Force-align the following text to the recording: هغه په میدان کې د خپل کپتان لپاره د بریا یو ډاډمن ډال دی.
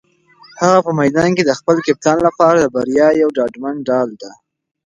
هغه 0.61 0.79
په 0.85 0.91
میدان 0.99 1.29
کې 1.37 1.43
د 1.45 1.51
خپل 1.59 1.77
کپتان 1.85 2.17
لپاره 2.27 2.57
د 2.59 2.67
بریا 2.75 3.07
یو 3.21 3.29
ډاډمن 3.37 3.75
ډال 3.87 4.09
دی. 4.21 4.31